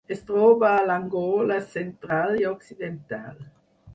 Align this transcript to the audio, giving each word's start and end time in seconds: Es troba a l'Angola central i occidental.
Es 0.13 0.21
troba 0.27 0.69
a 0.77 0.85
l'Angola 0.91 1.59
central 1.75 2.35
i 2.41 2.47
occidental. 2.53 3.41